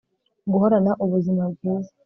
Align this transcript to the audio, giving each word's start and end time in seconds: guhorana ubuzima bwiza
guhorana 0.51 0.91
ubuzima 1.03 1.43
bwiza 1.53 1.91